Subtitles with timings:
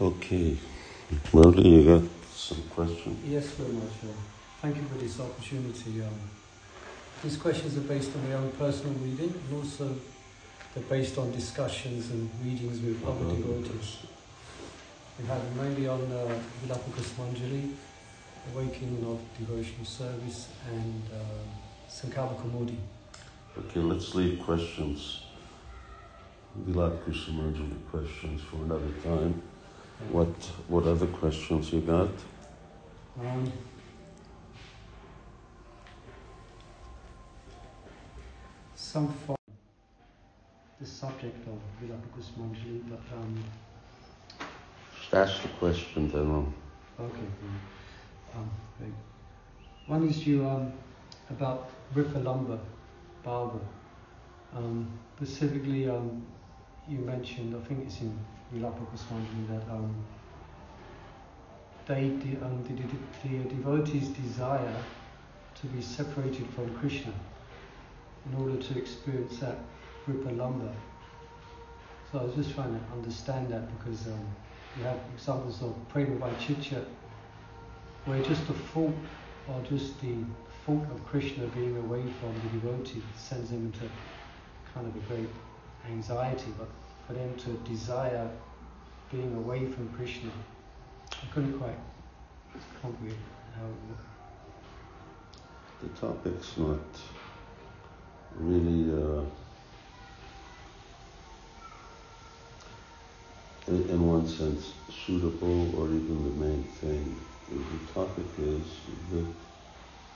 [0.00, 0.56] Okay.
[1.32, 3.18] Murli, you got some questions?
[3.26, 3.90] Yes, very much.
[4.04, 4.12] Uh,
[4.62, 6.02] thank you for this opportunity.
[6.02, 6.14] Um,
[7.24, 9.96] these questions are based on my own personal reading and also
[10.72, 13.96] they're based on discussions and readings with other devotees.
[15.18, 17.74] We have mainly on uh, Vilapa-kusumanjali,
[18.54, 22.78] Awakening of Devotional Service, and uh, Sankara Modi.
[23.58, 25.22] Okay, let's leave questions,
[26.56, 29.42] Vilapa-kusumanjali questions for another time.
[30.10, 30.28] What
[30.68, 32.10] what other questions you got?
[33.20, 33.52] Um,
[38.76, 39.36] some for
[40.80, 43.44] the subject of Vilapa-kusumanjali, but um,
[45.00, 47.26] Just ask the question, then I'll okay.
[48.36, 48.92] Um, great.
[49.86, 50.72] One is you um,
[51.28, 52.58] about Ripa vipralambha,
[53.24, 53.60] Barbara.
[54.54, 56.24] Um, specifically, um,
[56.88, 58.18] you mentioned, I think it's in
[58.54, 59.94] Vilapa-kusumanjali, that um,
[61.86, 62.74] they, de- um, the,
[63.28, 64.84] the, the devotees desire
[65.60, 67.12] to be separated from Krishna
[68.26, 69.58] in order to experience that
[70.06, 70.72] rupa vipralambha.
[72.10, 74.26] So I was just trying to understand that because um,
[74.76, 76.84] you have examples of prema Vaichitya
[78.06, 78.94] where just the thought
[79.46, 80.14] or just the
[80.64, 83.90] thought of Krishna being away from the devotee sends him into
[84.74, 85.28] kind of a great
[85.90, 86.68] anxiety, but
[87.06, 88.28] for them to desire
[89.10, 90.30] being away from Krishna,
[91.12, 91.78] I couldn't quite
[92.82, 93.18] comprehend
[93.56, 94.08] how it worked.
[95.80, 96.78] The topic's not
[98.36, 99.22] really, uh,
[103.68, 107.16] in, in one sense, suitable or even the main thing.
[107.48, 108.66] The topic is
[109.12, 109.26] that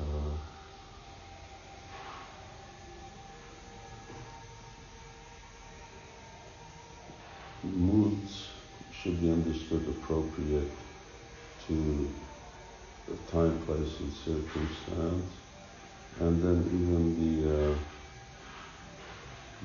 [0.00, 0.34] uh,
[7.62, 8.48] moods
[9.04, 10.70] should be understood appropriate
[11.66, 12.10] to
[13.06, 15.30] the time, place, and circumstance,
[16.20, 17.74] and then even the uh,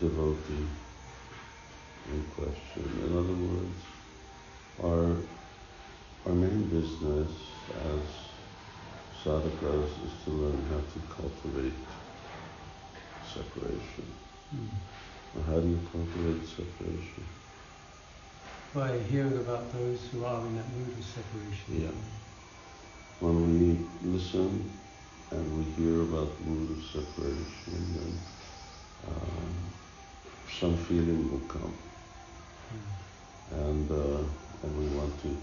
[0.00, 0.66] devotee
[2.10, 2.82] in question.
[3.06, 3.80] In other words,
[4.82, 5.16] our
[6.26, 7.30] our main business
[7.86, 8.02] as
[9.22, 11.86] sadhakas is to learn how to cultivate
[13.22, 14.06] separation.
[15.36, 17.24] Now, how do you cultivate separation?
[18.74, 21.82] By hearing about those who are in that mood of separation.
[21.82, 21.90] Yeah.
[23.18, 24.70] When we listen
[25.32, 27.44] and we hear about the mood of separation,
[27.94, 28.18] then
[29.08, 29.54] um,
[30.60, 31.74] some feeling will come,
[32.72, 33.66] Mm.
[33.66, 34.22] and uh,
[34.62, 35.36] and we want to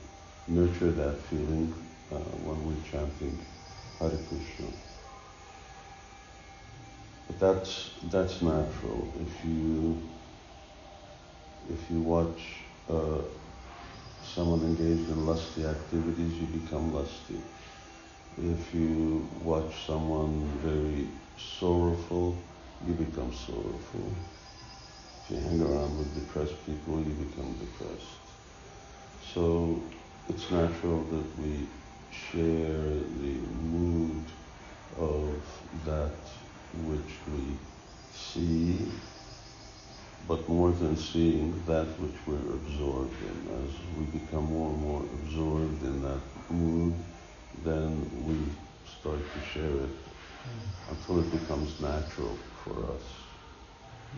[0.47, 1.73] nurture that feeling
[2.11, 2.15] uh,
[2.47, 3.38] when we're chanting
[3.99, 4.67] Hare Krishna.
[7.27, 9.11] But that's that's natural.
[9.21, 10.01] If you
[11.69, 13.22] if you watch uh,
[14.24, 17.42] someone engaged in lusty activities, you become lusty.
[18.38, 22.36] If you watch someone very sorrowful,
[22.86, 24.12] you become sorrowful.
[25.24, 28.18] If you hang around with depressed people, you become depressed.
[29.34, 29.81] So
[30.30, 31.68] it's natural that we
[32.12, 32.84] share
[33.22, 33.34] the
[33.72, 34.24] mood
[34.98, 35.36] of
[35.86, 36.12] that
[36.86, 37.58] which we
[38.14, 38.92] see,
[40.27, 43.38] but more than seeing, that which we're absorbed in.
[43.63, 46.93] As we become more and more absorbed in that mood,
[47.63, 47.91] then
[48.25, 48.35] we
[48.85, 49.95] start to share it
[50.47, 50.91] Mm.
[50.91, 53.03] until it becomes natural for us.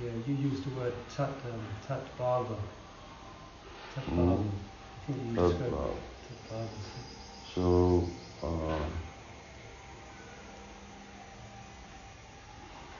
[0.02, 2.58] Yeah, you used the word tat, um, tat bhava.
[3.94, 4.18] Tat Mm.
[4.18, 4.52] bhava.
[4.98, 5.74] I think you used the word
[6.28, 6.70] tat bhava.
[7.56, 8.10] So,
[8.44, 8.86] uh,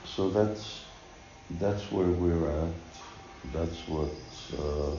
[0.04, 0.84] so that's
[1.58, 2.89] that's where we're at.
[3.44, 4.96] That's what's uh,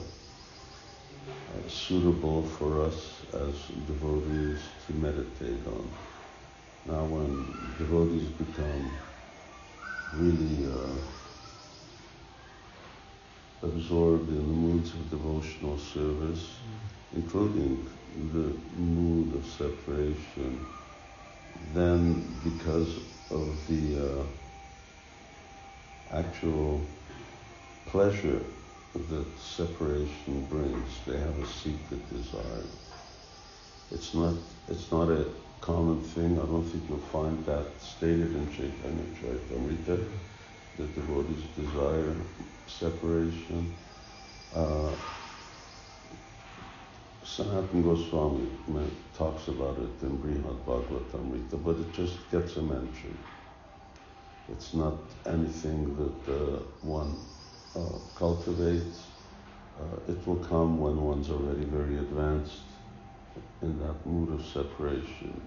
[1.68, 5.88] suitable for us as devotees to meditate on.
[6.86, 7.46] Now, when
[7.78, 8.90] devotees become
[10.14, 10.90] really uh,
[13.62, 16.58] absorbed in the moods of devotional service,
[17.14, 17.88] including
[18.32, 20.66] the mood of separation,
[21.72, 22.96] then because
[23.30, 24.24] of the uh,
[26.12, 26.84] actual
[27.92, 28.40] pleasure
[28.94, 32.64] that separation brings, they have a secret desire.
[33.90, 34.34] It's not,
[34.68, 35.26] it's not a
[35.60, 36.38] common thing.
[36.38, 39.86] I don't think you'll find that stated in Chaitanya Charitamrita,
[40.78, 42.16] that the devotees desire
[42.66, 43.74] separation.
[44.56, 44.92] Uh,
[47.22, 48.48] Goswami
[49.18, 53.18] talks about it in Brihad Bhagavatamrita, but it just gets a mention.
[54.50, 54.94] It's not
[55.26, 57.14] anything that uh, one
[57.74, 57.80] uh,
[58.18, 59.06] cultivates.
[59.80, 62.62] uh, it will come when one's already very advanced
[63.62, 65.40] in that mood of separation.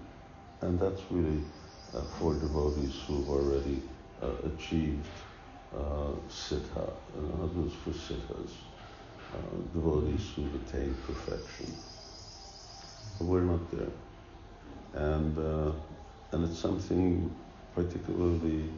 [0.60, 1.42] And that's really
[1.94, 3.82] uh, for devotees who've already
[4.22, 5.06] uh, achieved
[5.74, 8.52] uh, siddha, in other words, for siddhas,
[9.72, 11.76] devotees who've attained perfection.
[13.18, 13.92] But we're not there.
[14.94, 15.36] And,
[16.32, 17.34] and it's something
[17.74, 18.70] particularly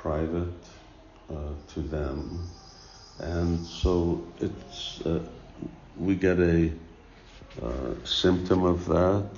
[0.00, 0.62] private
[1.30, 1.34] uh,
[1.74, 2.48] to them.
[3.18, 5.20] And so it's, uh,
[5.98, 6.72] we get a
[7.62, 9.28] uh, symptom of that,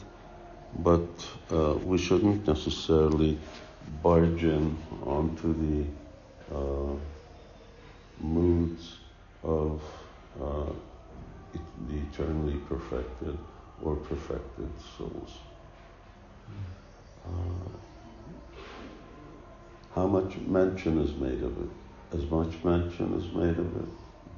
[0.78, 1.10] but
[1.50, 3.38] uh, we shouldn't necessarily
[4.02, 6.94] barge in onto the uh,
[8.20, 8.98] moods
[9.42, 9.82] of
[11.88, 13.36] the eternally perfected
[13.82, 15.32] or perfected souls.
[17.26, 17.91] Uh,
[19.94, 21.70] how much mention is made of it?
[22.16, 23.88] As much mention is made of it,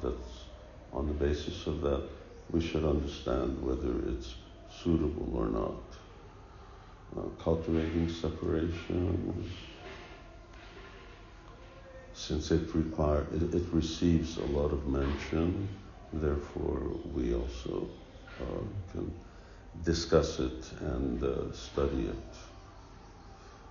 [0.02, 0.44] that's
[0.92, 2.02] on the basis of that,
[2.50, 4.34] we should understand whether it's
[4.82, 5.74] suitable or not.
[7.16, 9.50] Uh, cultivating separation,
[12.12, 15.68] since it, require, it, it, receives a lot of mention,
[16.12, 16.80] therefore
[17.12, 17.88] we also
[18.40, 18.44] uh,
[18.92, 19.12] can
[19.84, 22.53] discuss it and uh, study it.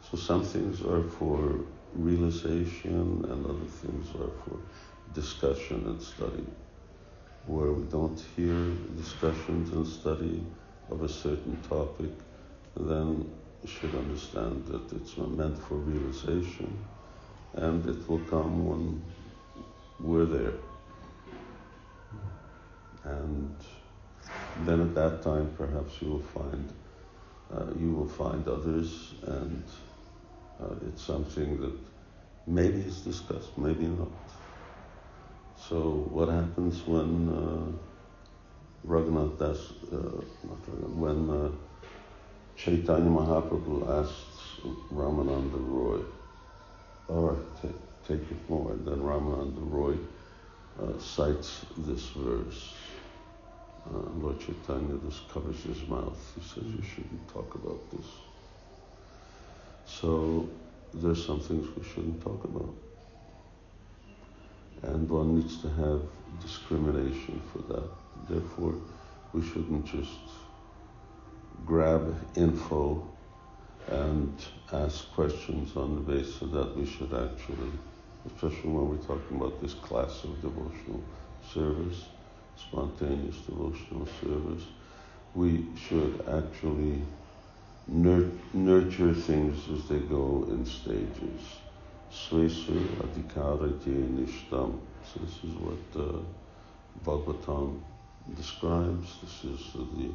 [0.09, 1.59] So some things are for
[1.95, 4.59] realization and other things are for
[5.13, 6.45] discussion and study.
[7.45, 10.43] Where we don't hear discussions and study
[10.89, 12.11] of a certain topic,
[12.75, 13.29] then
[13.61, 16.77] you should understand that it's meant for realization
[17.53, 19.01] and it will come when
[19.99, 20.53] we're there.
[23.03, 23.55] And
[24.65, 26.73] then at that time, perhaps you will find
[27.53, 29.63] uh, you will find others, and
[30.61, 31.73] uh, it's something that
[32.47, 34.11] maybe is discussed, maybe not.
[35.55, 40.21] So what happens when uh, Raghunath Das, uh,
[40.95, 41.51] when uh,
[42.55, 44.59] Chaitanya Mahaprabhu asks
[44.93, 45.99] Ramananda Roy,
[47.07, 47.71] all right, take,
[48.07, 49.95] take it more, and then Ramananda Roy
[50.81, 52.73] uh, cites this verse.
[53.89, 56.17] Uh, Lord Chaitanya just covers his mouth.
[56.35, 58.05] He says you shouldn't talk about this.
[59.85, 60.49] So
[60.93, 62.73] there's some things we shouldn't talk about.
[64.83, 66.01] And one needs to have
[66.41, 67.89] discrimination for that.
[68.29, 68.75] Therefore,
[69.33, 70.19] we shouldn't just
[71.65, 73.07] grab info
[73.89, 74.33] and
[74.71, 76.75] ask questions on the basis of that.
[76.75, 77.71] We should actually,
[78.25, 81.01] especially when we're talking about this class of devotional
[81.53, 82.05] service,
[82.55, 84.63] spontaneous devotional service,
[85.35, 87.01] we should actually
[87.87, 91.41] nurture things as they go in stages.
[92.11, 94.79] Svesur adhikarati nishtam.
[95.03, 96.19] So this is what uh,
[97.03, 97.79] Bhagavatam
[98.35, 99.17] describes.
[99.21, 100.11] This is the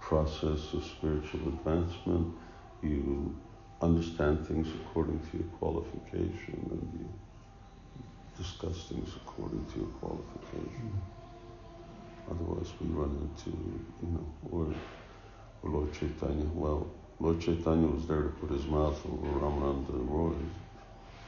[0.00, 2.34] process of spiritual advancement.
[2.82, 3.34] You
[3.80, 7.08] understand things according to your qualification and you
[8.36, 11.00] discuss things according to your qualification.
[12.30, 13.50] Otherwise, we run into,
[14.02, 14.74] you know, or,
[15.62, 16.44] or Lord Chaitanya.
[16.52, 16.86] Well,
[17.18, 20.36] Lord Chaitanya was there to put his mouth over Ramananda Roy's,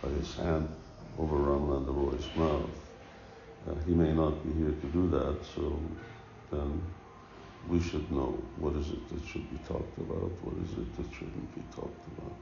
[0.03, 0.69] by his hand
[1.19, 2.71] over Ramananda Roy's mouth.
[3.67, 5.81] Uh, he may not be here to do that, so
[6.51, 6.83] then
[7.69, 11.13] we should know what is it that should be talked about, what is it that
[11.13, 12.37] shouldn't be talked about.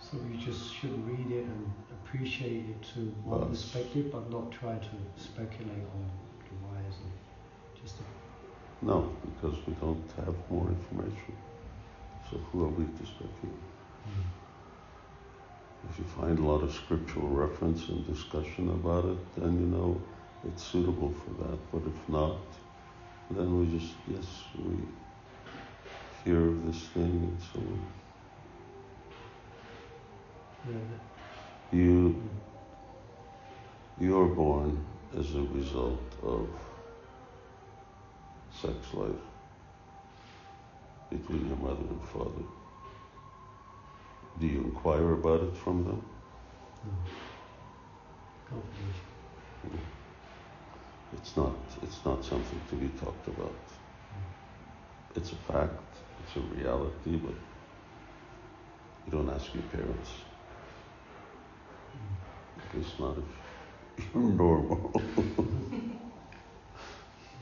[0.00, 1.72] So you just should read it and
[2.04, 6.10] appreciate it to one perspective, but not try to speculate on
[6.44, 7.96] the whys and just.
[8.82, 11.36] No, because we don't have more information.
[12.30, 13.58] So who are we to speculate?
[15.90, 20.00] If you find a lot of scriptural reference and discussion about it, then you know
[20.46, 21.58] it's suitable for that.
[21.72, 22.38] But if not,
[23.30, 24.76] then we just, yes, we
[26.24, 27.86] hear of this thing and so on.
[30.68, 31.78] Yeah.
[31.78, 32.22] You,
[33.98, 34.84] you are born
[35.18, 36.48] as a result of
[38.52, 39.29] sex life
[41.10, 42.44] between your mother and father.
[44.38, 46.02] Do you inquire about it from them?
[48.50, 48.60] No.
[51.12, 53.58] It's not, it's not something to be talked about.
[55.16, 57.34] It's a fact, it's a reality, but
[59.06, 60.10] you don't ask your parents.
[62.64, 64.92] At least not if you're normal.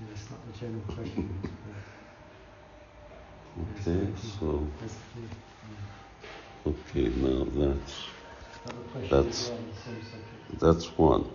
[0.09, 1.41] That's not the general question.
[3.88, 4.71] okay, so.
[6.66, 8.11] Okay, now that's
[9.11, 9.52] that's
[10.61, 11.30] that's one.